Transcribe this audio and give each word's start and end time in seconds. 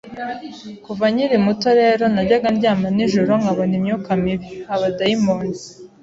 kuva 0.85 1.05
nkiri 1.13 1.37
muto 1.45 1.69
rero, 1.81 2.03
najyaga 2.13 2.47
ndyama 2.55 2.87
nijoro 2.95 3.31
nkabona 3.41 3.73
imyuka 3.79 4.09
mibi 4.23 4.47
(abadayimoni), 4.73 5.53